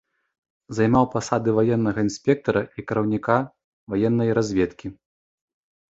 Займаў 0.77 1.05
пасады 1.15 1.49
ваеннага 1.59 1.99
інспектара 2.07 2.61
і 2.77 2.89
кіраўніка 2.93 3.35
ваеннай 3.95 4.29
разведкі. 4.39 4.87